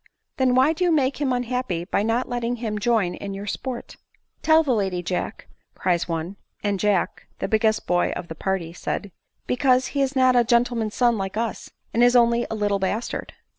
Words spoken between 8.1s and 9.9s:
of the party, said;" Because